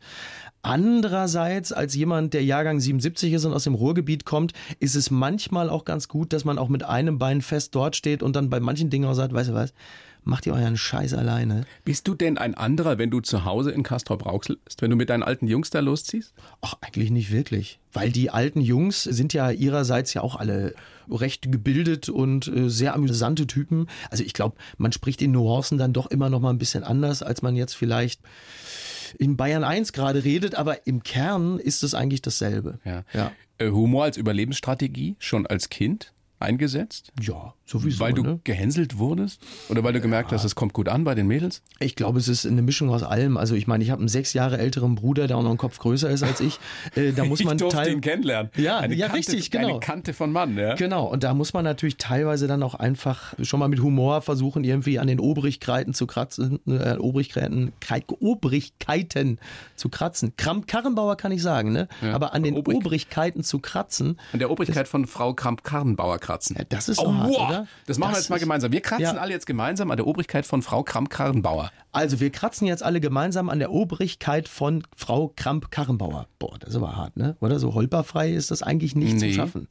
[0.65, 5.69] Andererseits, als jemand, der Jahrgang 77 ist und aus dem Ruhrgebiet kommt, ist es manchmal
[5.69, 8.61] auch ganz gut, dass man auch mit einem Bein fest dort steht und dann bei
[8.61, 9.73] manchen Dingen auch sagt, weißt du was,
[10.23, 11.65] macht ihr euren Scheiß alleine.
[11.85, 15.09] Bist du denn ein anderer, wenn du zu Hause in Castrop-Rauxel bist, wenn du mit
[15.09, 16.33] deinen alten Jungs da losziehst?
[16.61, 17.79] Ach, eigentlich nicht wirklich.
[17.91, 20.73] Weil die alten Jungs sind ja ihrerseits ja auch alle
[21.09, 23.87] recht gebildet und äh, sehr amüsante Typen.
[24.09, 27.21] Also ich glaube, man spricht in Nuancen dann doch immer noch mal ein bisschen anders,
[27.21, 28.21] als man jetzt vielleicht
[29.19, 32.79] in Bayern 1 gerade redet, aber im Kern ist es eigentlich dasselbe.
[32.83, 33.03] Ja.
[33.13, 36.12] Ja, Äh, Humor als Überlebensstrategie schon als Kind
[36.43, 37.11] eingesetzt?
[37.19, 37.99] ja sowieso.
[38.01, 38.39] weil du ne?
[38.43, 39.41] gehänselt wurdest?
[39.69, 41.61] Oder weil du gemerkt hast, es kommt gut an bei den Mädels?
[41.79, 43.37] Ich glaube, es ist eine Mischung aus allem.
[43.37, 45.79] Also ich meine, ich habe einen sechs Jahre älteren Bruder, der auch noch einen Kopf
[45.79, 46.59] größer ist als ich.
[46.95, 48.51] Äh, da muss man ich durfte teil- ihn kennenlernen.
[48.57, 49.67] Ja, eine ja, Kante, richtig, genau.
[49.69, 50.75] Eine Kante von Mann, ja.
[50.75, 54.63] Genau, und da muss man natürlich teilweise dann auch einfach schon mal mit Humor versuchen,
[54.63, 57.71] irgendwie an den Obrigkeiten zu kratzen, äh, Obrigkeiten,
[58.19, 59.39] Obrigkeiten
[59.75, 60.33] zu kratzen.
[60.37, 61.87] Kramp Karrenbauer kann ich sagen, ne?
[62.01, 66.32] Ja, Aber an den Obrig- Obrigkeiten zu kratzen, An der Obrigkeit von Frau Kramp-Karrenbauer kratzen.
[66.41, 67.49] Ja, das ist Oh, hart, wow.
[67.49, 67.67] oder?
[67.85, 68.71] Das machen wir Das jetzt mal gemeinsam.
[68.71, 69.13] Wir kratzen Ja.
[69.21, 71.71] alle jetzt gemeinsam an der Obrigkeit von Frau Kramp-Karrenbauer.
[71.91, 76.27] Also wir kratzen jetzt alle gemeinsam an der Obrigkeit von Frau Kramp-Karrenbauer.
[76.39, 77.35] Boah, das ist aber hart, ne?
[77.39, 79.29] Oder so holperfrei ist das eigentlich nicht Nee.
[79.29, 79.67] zu schaffen.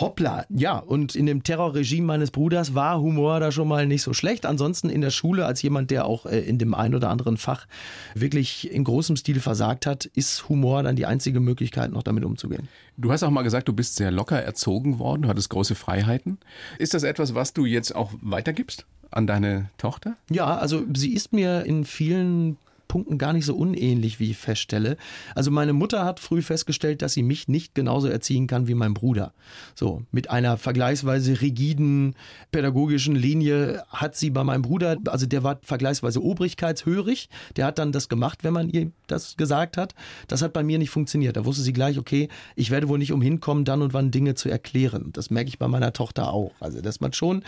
[0.00, 4.12] Hoppla, ja, und in dem Terrorregime meines Bruders war Humor da schon mal nicht so
[4.12, 4.46] schlecht.
[4.46, 7.66] Ansonsten in der Schule, als jemand, der auch äh, in dem einen oder anderen Fach
[8.14, 12.68] wirklich in großem Stil versagt hat, ist Humor dann die einzige Möglichkeit, noch damit umzugehen.
[13.00, 16.38] Du hast auch mal gesagt, du bist sehr locker erzogen worden, du hattest große Freiheiten.
[16.78, 20.16] Ist das etwas, was du jetzt auch weitergibst an deine Tochter?
[20.30, 22.56] Ja, also sie ist mir in vielen
[22.88, 24.96] Punkten gar nicht so unähnlich, wie ich feststelle.
[25.34, 28.94] Also meine Mutter hat früh festgestellt, dass sie mich nicht genauso erziehen kann wie mein
[28.94, 29.32] Bruder.
[29.74, 32.14] So, mit einer vergleichsweise rigiden
[32.50, 37.92] pädagogischen Linie hat sie bei meinem Bruder, also der war vergleichsweise obrigkeitshörig, der hat dann
[37.92, 39.94] das gemacht, wenn man ihr das gesagt hat.
[40.26, 41.36] Das hat bei mir nicht funktioniert.
[41.36, 44.34] Da wusste sie gleich, okay, ich werde wohl nicht umhin kommen, dann und wann Dinge
[44.34, 45.10] zu erklären.
[45.12, 46.52] Das merke ich bei meiner Tochter auch.
[46.60, 47.44] Also, dass man schon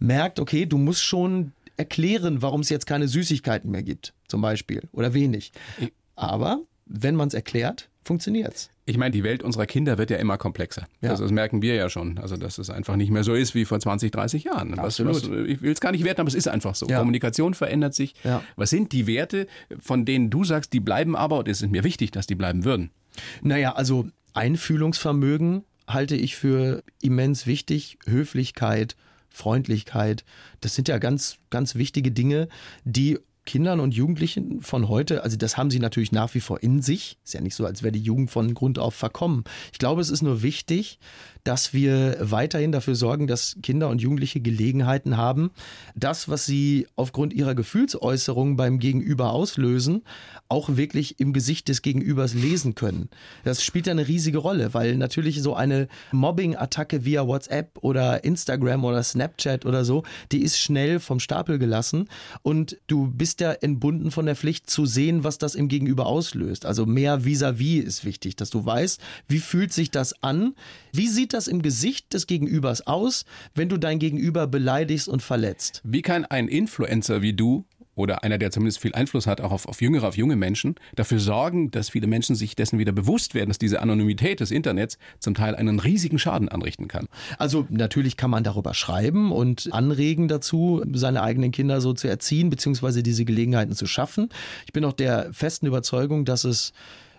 [0.00, 4.82] merkt, okay, du musst schon erklären, warum es jetzt keine Süßigkeiten mehr gibt, zum Beispiel,
[4.92, 5.52] oder wenig.
[6.14, 8.70] Aber wenn man es erklärt, funktioniert's.
[8.84, 10.86] Ich meine, die Welt unserer Kinder wird ja immer komplexer.
[11.00, 11.10] Ja.
[11.10, 12.18] Also das merken wir ja schon.
[12.18, 14.72] Also dass es einfach nicht mehr so ist wie vor 20, 30 Jahren.
[14.72, 15.30] Was, Absolut.
[15.30, 16.86] was, ich will es gar nicht werten, aber es ist einfach so.
[16.86, 16.98] Ja.
[16.98, 18.14] Kommunikation verändert sich.
[18.24, 18.42] Ja.
[18.56, 19.46] Was sind die Werte,
[19.78, 22.64] von denen du sagst, die bleiben aber, und es ist mir wichtig, dass die bleiben
[22.64, 22.90] würden?
[23.42, 27.98] Naja, also Einfühlungsvermögen halte ich für immens wichtig.
[28.06, 28.96] Höflichkeit,
[29.30, 30.24] Freundlichkeit,
[30.60, 32.48] das sind ja ganz, ganz wichtige Dinge,
[32.84, 36.82] die Kindern und Jugendlichen von heute, also das haben sie natürlich nach wie vor in
[36.82, 37.18] sich.
[37.24, 39.44] Ist ja nicht so, als wäre die Jugend von Grund auf verkommen.
[39.72, 40.98] Ich glaube, es ist nur wichtig,
[41.44, 45.50] dass wir weiterhin dafür sorgen, dass Kinder und Jugendliche Gelegenheiten haben,
[45.94, 50.02] das, was sie aufgrund ihrer Gefühlsäußerung beim Gegenüber auslösen,
[50.48, 53.08] auch wirklich im Gesicht des Gegenübers lesen können.
[53.44, 59.02] Das spielt eine riesige Rolle, weil natürlich so eine Mobbing-Attacke via WhatsApp oder Instagram oder
[59.02, 62.08] Snapchat oder so, die ist schnell vom Stapel gelassen
[62.42, 66.66] und du bist ja entbunden von der Pflicht zu sehen, was das im Gegenüber auslöst.
[66.66, 70.54] Also mehr vis-à-vis ist wichtig, dass du weißt, wie fühlt sich das an,
[70.92, 75.80] wie sieht das im Gesicht des Gegenübers aus, wenn du dein Gegenüber beleidigst und verletzt.
[75.84, 77.64] Wie kann ein Influencer wie du
[78.00, 81.20] oder einer, der zumindest viel Einfluss hat, auch auf, auf jüngere, auf junge Menschen, dafür
[81.20, 85.34] sorgen, dass viele Menschen sich dessen wieder bewusst werden, dass diese Anonymität des Internets zum
[85.34, 87.06] Teil einen riesigen Schaden anrichten kann.
[87.38, 92.50] Also natürlich kann man darüber schreiben und anregen dazu, seine eigenen Kinder so zu erziehen,
[92.50, 94.30] beziehungsweise diese Gelegenheiten zu schaffen.
[94.66, 96.72] Ich bin auch der festen Überzeugung, dass es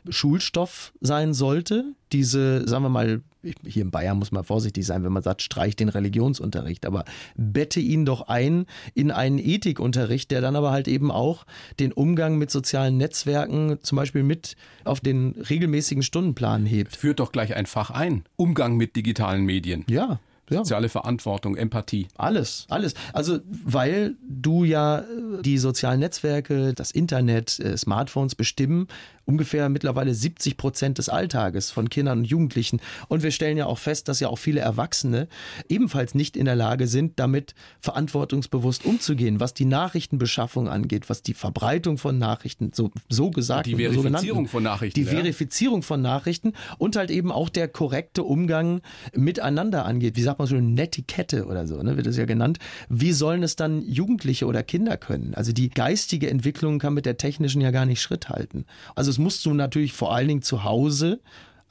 [0.10, 1.94] Schulstoff sein sollte.
[2.12, 3.22] Diese, sagen wir mal,
[3.66, 7.80] hier in Bayern muss man vorsichtig sein, wenn man sagt, streich den Religionsunterricht, aber bette
[7.80, 11.46] ihn doch ein in einen Ethikunterricht, der dann aber halt eben auch
[11.80, 16.96] den Umgang mit sozialen Netzwerken zum Beispiel mit auf den regelmäßigen Stundenplan hebt.
[16.96, 18.24] Führt doch gleich ein Fach ein.
[18.36, 19.86] Umgang mit digitalen Medien.
[19.90, 20.20] Ja.
[20.52, 20.58] Ja.
[20.60, 22.08] Soziale Verantwortung, Empathie.
[22.18, 22.94] Alles, alles.
[23.14, 28.88] Also, weil du ja äh, die sozialen Netzwerke, das Internet, äh, Smartphones bestimmen,
[29.32, 32.82] ungefähr mittlerweile 70 Prozent des Alltages von Kindern und Jugendlichen.
[33.08, 35.30] Und wir stellen ja auch fest, dass ja auch viele Erwachsene
[35.70, 41.34] ebenfalls nicht in der Lage sind, damit verantwortungsbewusst umzugehen, was die Nachrichtenbeschaffung angeht, was die
[41.34, 43.67] Verbreitung von Nachrichten, so, so gesagt.
[43.67, 45.00] Die Verifizierung von Nachrichten.
[45.00, 45.12] Die ja.
[45.12, 48.82] Verifizierung von Nachrichten und halt eben auch der korrekte Umgang
[49.15, 50.17] miteinander angeht.
[50.17, 52.60] Wie sagt man so, eine Netiquette oder so, ne, wird es ja genannt.
[52.89, 55.34] Wie sollen es dann Jugendliche oder Kinder können?
[55.36, 58.65] Also die geistige Entwicklung kann mit der technischen ja gar nicht Schritt halten.
[58.96, 61.19] Also es musst du natürlich vor allen Dingen zu Hause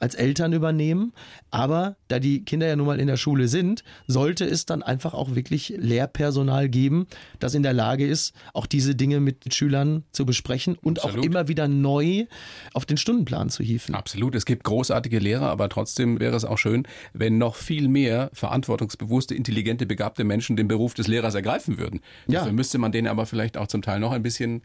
[0.01, 1.13] als Eltern übernehmen.
[1.51, 5.13] Aber da die Kinder ja nun mal in der Schule sind, sollte es dann einfach
[5.13, 7.07] auch wirklich Lehrpersonal geben,
[7.39, 11.19] das in der Lage ist, auch diese Dinge mit Schülern zu besprechen und Absolut.
[11.19, 12.25] auch immer wieder neu
[12.73, 13.93] auf den Stundenplan zu hieven.
[13.93, 14.33] Absolut.
[14.33, 19.35] Es gibt großartige Lehrer, aber trotzdem wäre es auch schön, wenn noch viel mehr verantwortungsbewusste,
[19.35, 21.99] intelligente, begabte Menschen den Beruf des Lehrers ergreifen würden.
[22.27, 22.39] Ja.
[22.39, 24.63] Dafür müsste man den aber vielleicht auch zum Teil noch ein bisschen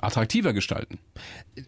[0.00, 0.98] attraktiver gestalten.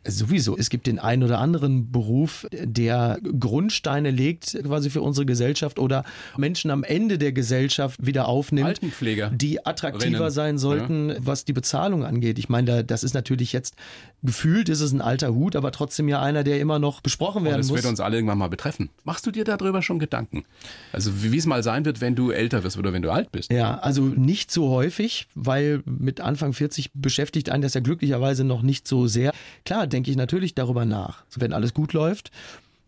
[0.07, 0.57] Sowieso.
[0.57, 6.05] Es gibt den einen oder anderen Beruf, der Grundsteine legt quasi für unsere Gesellschaft oder
[6.37, 8.67] Menschen am Ende der Gesellschaft wieder aufnimmt.
[8.67, 9.31] Altenpfleger.
[9.31, 10.31] Die attraktiver Rinnen.
[10.31, 11.17] sein sollten, ja.
[11.21, 12.38] was die Bezahlung angeht.
[12.38, 13.77] Ich meine, das ist natürlich jetzt
[14.22, 17.59] gefühlt ist es ein alter Hut, aber trotzdem ja einer, der immer noch besprochen werden
[17.59, 17.68] muss.
[17.68, 18.90] Das wird uns alle irgendwann mal betreffen.
[19.04, 20.44] Machst du dir darüber schon Gedanken?
[20.92, 23.52] Also wie es mal sein wird, wenn du älter wirst oder wenn du alt bist?
[23.52, 28.44] Ja, also nicht so häufig, weil mit Anfang 40 beschäftigt einen das ja glücklicherweise glücklicherweise
[28.44, 29.33] noch nicht so sehr.
[29.64, 31.24] Klar, denke ich natürlich darüber nach.
[31.35, 32.31] Wenn alles gut läuft,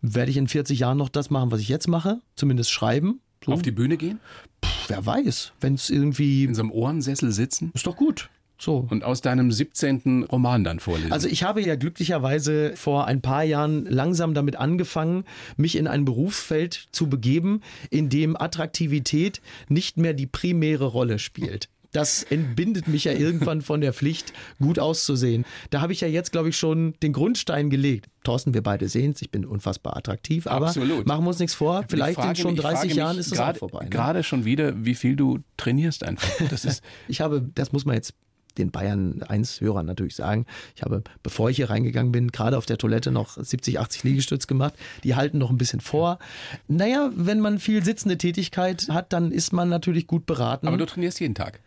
[0.01, 3.21] werde ich in 40 Jahren noch das machen, was ich jetzt mache, zumindest schreiben.
[3.45, 3.51] So.
[3.51, 4.19] Auf die Bühne gehen?
[4.61, 6.43] Puh, wer weiß, wenn es irgendwie.
[6.43, 7.71] In so einem Ohrensessel sitzen?
[7.73, 8.29] Ist doch gut.
[8.61, 8.85] So.
[8.89, 10.27] Und aus deinem 17.
[10.31, 11.11] Roman dann vorlesen.
[11.11, 15.25] Also ich habe ja glücklicherweise vor ein paar Jahren langsam damit angefangen,
[15.57, 21.69] mich in ein Berufsfeld zu begeben, in dem Attraktivität nicht mehr die primäre Rolle spielt
[21.91, 25.45] das entbindet mich ja irgendwann von der Pflicht, gut auszusehen.
[25.69, 28.07] Da habe ich ja jetzt, glaube ich, schon den Grundstein gelegt.
[28.23, 31.05] Thorsten, wir beide sehen es, ich bin unfassbar attraktiv, aber Absolut.
[31.05, 33.83] machen wir uns nichts vor, vielleicht frage, in schon 30 Jahren ist es auch vorbei.
[33.83, 33.89] Ne?
[33.89, 36.29] Gerade schon wieder, wie viel du trainierst einfach.
[36.49, 38.13] Das ist ich habe, das muss man jetzt
[38.57, 40.45] den Bayern 1 Hörern natürlich sagen.
[40.75, 44.47] Ich habe, bevor ich hier reingegangen bin, gerade auf der Toilette noch 70, 80 Liegestütz
[44.47, 44.73] gemacht.
[45.03, 46.19] Die halten noch ein bisschen vor.
[46.67, 50.67] Naja, wenn man viel sitzende Tätigkeit hat, dann ist man natürlich gut beraten.
[50.67, 51.59] Aber du trainierst jeden Tag.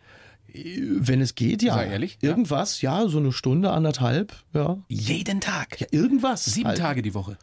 [0.53, 1.73] Wenn es geht, ja.
[1.73, 2.17] Sei ehrlich?
[2.21, 3.01] Irgendwas, ja.
[3.01, 4.77] ja, so eine Stunde, anderthalb, ja.
[4.87, 5.81] Jeden Tag?
[5.81, 6.45] Ja, irgendwas.
[6.45, 6.77] Sieben halt.
[6.77, 7.37] Tage die Woche?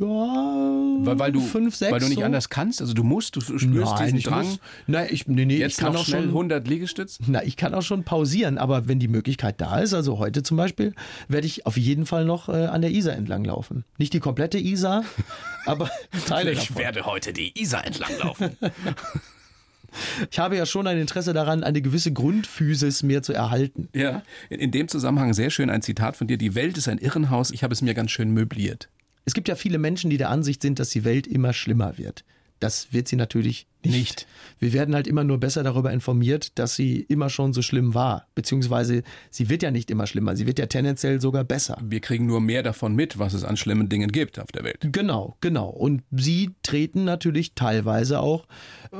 [0.00, 1.92] Ja, weil, weil du, fünf, sechs.
[1.92, 2.24] Weil du nicht so.
[2.24, 2.80] anders kannst?
[2.80, 4.46] Also du musst, du spürst Nein, diesen Drang.
[4.46, 7.18] Muss, nein, ich, nee, nee, Jetzt ich kann auch schnell schon 100 Liegestütz?
[7.26, 10.56] Na, ich kann auch schon pausieren, aber wenn die Möglichkeit da ist, also heute zum
[10.56, 10.94] Beispiel,
[11.28, 13.84] werde ich auf jeden Fall noch äh, an der Isar entlang laufen.
[13.98, 15.04] Nicht die komplette Isar,
[15.66, 15.90] aber
[16.26, 16.76] Teile Ich davon.
[16.76, 18.56] werde heute die Isar entlang laufen.
[20.30, 23.88] Ich habe ja schon ein Interesse daran, eine gewisse Grundphysis mehr zu erhalten.
[23.92, 26.36] Ja, in dem Zusammenhang sehr schön ein Zitat von dir.
[26.36, 28.88] Die Welt ist ein Irrenhaus, ich habe es mir ganz schön möbliert.
[29.30, 32.24] Es gibt ja viele Menschen, die der Ansicht sind, dass die Welt immer schlimmer wird.
[32.58, 33.94] Das wird sie natürlich nicht.
[33.94, 34.26] nicht.
[34.58, 38.26] Wir werden halt immer nur besser darüber informiert, dass sie immer schon so schlimm war.
[38.34, 41.78] Beziehungsweise sie wird ja nicht immer schlimmer, sie wird ja tendenziell sogar besser.
[41.80, 44.88] Wir kriegen nur mehr davon mit, was es an schlimmen Dingen gibt auf der Welt.
[44.90, 45.68] Genau, genau.
[45.68, 48.48] Und sie treten natürlich teilweise auch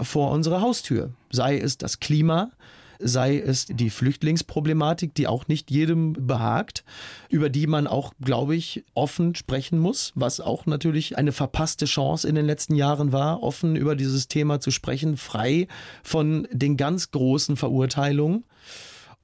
[0.01, 1.13] vor unsere Haustür.
[1.33, 2.53] Sei es das Klima,
[3.01, 6.85] sei es die Flüchtlingsproblematik, die auch nicht jedem behagt,
[7.29, 12.29] über die man auch, glaube ich, offen sprechen muss, was auch natürlich eine verpasste Chance
[12.29, 15.67] in den letzten Jahren war, offen über dieses Thema zu sprechen, frei
[16.03, 18.45] von den ganz großen Verurteilungen.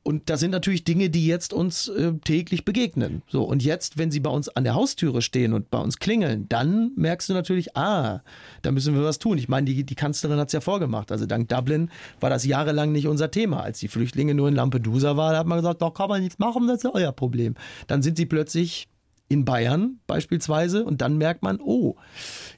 [0.06, 3.22] Und das sind natürlich Dinge, die jetzt uns äh, täglich begegnen.
[3.26, 6.48] So, und jetzt, wenn sie bei uns an der Haustüre stehen und bei uns klingeln,
[6.48, 8.20] dann merkst du natürlich, ah,
[8.62, 9.36] da müssen wir was tun.
[9.36, 11.10] Ich meine, die, die Kanzlerin hat es ja vorgemacht.
[11.10, 11.90] Also dank Dublin
[12.20, 13.64] war das jahrelang nicht unser Thema.
[13.64, 16.68] Als die Flüchtlinge nur in Lampedusa waren, hat man gesagt, doch kann man nichts machen,
[16.68, 17.56] das ist euer Problem.
[17.88, 18.86] Dann sind sie plötzlich
[19.28, 21.96] in Bayern beispielsweise und dann merkt man, oh,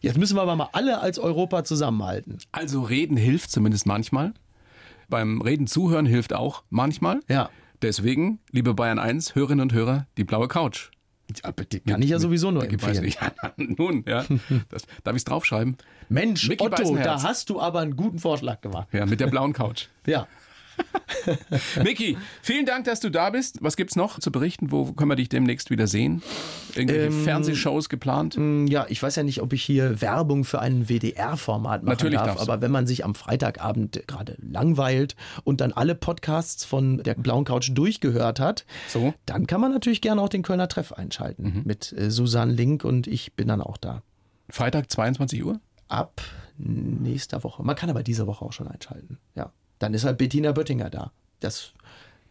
[0.03, 2.37] jetzt müssen wir aber mal alle als Europa zusammenhalten.
[2.53, 4.35] Also reden hilft zumindest manchmal.
[5.09, 7.21] Beim Reden zuhören hilft auch manchmal.
[7.29, 7.51] Ja.
[7.83, 10.91] Deswegen, liebe Bayern 1, Hörerinnen und Hörer, die blaue Couch.
[11.45, 13.05] Ja, die kann ich ja sowieso nur empfehlen.
[13.21, 14.25] Ja, nun, ja.
[14.71, 15.77] Das, darf ich es draufschreiben?
[16.09, 18.89] Mensch, Mickey Otto, da hast du aber einen guten Vorschlag gemacht.
[18.93, 19.87] Ja, mit der blauen Couch.
[20.07, 20.27] ja.
[21.83, 23.59] Micky, vielen Dank, dass du da bist.
[23.61, 24.71] Was gibt's noch zu berichten?
[24.71, 26.23] Wo können wir dich demnächst wieder sehen?
[26.75, 28.37] Irgendwelche ähm, Fernsehshows geplant?
[28.37, 32.21] Mm, ja, ich weiß ja nicht, ob ich hier Werbung für ein WDR-Format machen Natürlich
[32.21, 37.15] darf, aber wenn man sich am Freitagabend gerade langweilt und dann alle Podcasts von der
[37.15, 39.15] Blauen Couch durchgehört hat, so.
[39.27, 41.63] dann kann man natürlich gerne auch den Kölner Treff einschalten mhm.
[41.65, 44.03] mit äh, Susanne Link und ich bin dann auch da.
[44.51, 45.61] Freitag 22 Uhr?
[45.89, 46.23] Ab
[46.59, 47.63] nächster Woche.
[47.63, 49.19] Man kann aber diese Woche auch schon einschalten.
[49.35, 49.53] Ja.
[49.79, 51.13] Dann ist halt Bettina Böttinger da.
[51.41, 51.73] Das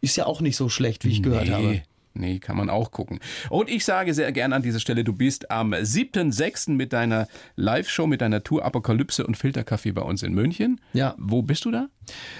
[0.02, 1.30] ist ja auch nicht so schlecht, wie ich nee.
[1.30, 1.82] gehört habe.
[2.20, 3.20] Nee, kann man auch gucken.
[3.50, 6.72] Und ich sage sehr gerne an dieser Stelle, du bist am 7.6.
[6.72, 10.82] mit deiner Live-Show, mit deiner Tour Apokalypse und Filterkaffee bei uns in München.
[10.94, 11.16] Ja.
[11.18, 11.90] Wo bist du da?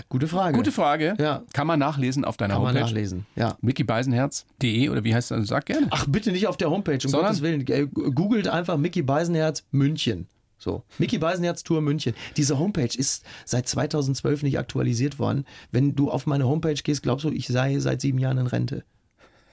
[0.10, 0.58] Gute Frage.
[0.58, 1.16] Gute Frage.
[1.20, 1.44] Ja.
[1.54, 2.80] Kann man nachlesen auf deiner Kann Homepage?
[2.80, 3.58] Kann man nachlesen, ja.
[3.62, 5.48] mickybeisenherz.de oder wie heißt das?
[5.48, 5.88] Sag gerne.
[5.92, 7.28] Ach, bitte nicht auf der Homepage, um Sondern?
[7.28, 7.68] Gottes Willen.
[7.68, 10.28] Äh, googelt einfach Micky Beisenherz München.
[10.58, 12.16] So, Mickey Beisenherz Tour München.
[12.36, 15.46] Diese Homepage ist seit 2012 nicht aktualisiert worden.
[15.72, 18.84] Wenn du auf meine Homepage gehst, glaubst du, ich sei seit sieben Jahren in Rente.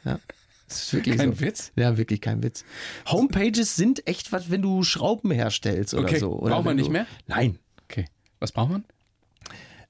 [0.04, 0.18] Ja.
[0.68, 1.40] Das ist wirklich kein so.
[1.40, 1.72] Witz?
[1.76, 2.64] Ja, wirklich kein Witz.
[3.06, 6.18] Homepages sind echt was, wenn du Schrauben herstellst oder okay.
[6.18, 6.32] so.
[6.32, 7.06] Oder braucht man nicht mehr?
[7.26, 7.58] Nein.
[7.84, 8.06] Okay.
[8.40, 8.84] Was braucht man?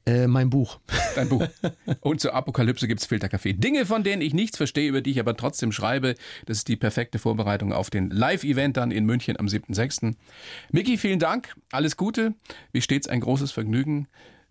[0.07, 0.81] Äh, mein Buch.
[1.14, 1.47] Dein Buch.
[2.01, 3.55] Und zur Apokalypse gibt's Filterkaffee.
[3.55, 6.14] Dinge, von denen ich nichts verstehe, über die ich aber trotzdem schreibe.
[6.45, 10.14] Das ist die perfekte Vorbereitung auf den Live-Event dann in München am 7.6.
[10.71, 11.57] Miki, vielen Dank.
[11.73, 12.35] Alles Gute.
[12.73, 14.07] Wie stets ein großes Vergnügen.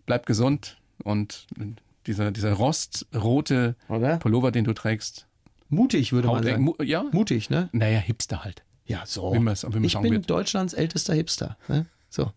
[0.06, 1.46] Bleib gesund und
[2.06, 4.18] dieser, dieser rostrote Oder?
[4.18, 5.26] Pullover, den du trägst.
[5.68, 6.64] Mutig, würde man sagen.
[6.64, 7.04] Mu ja?
[7.12, 7.68] Mutig, ne?
[7.72, 8.64] Naja, Hipster halt.
[8.86, 9.32] Ja, so.
[9.32, 10.28] Wie wie ich bin wird.
[10.28, 11.56] Deutschlands ältester Hipster.
[11.68, 11.86] Ne?
[12.10, 12.32] So.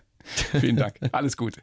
[0.60, 0.94] Vielen Dank.
[1.12, 1.62] Alles Gute.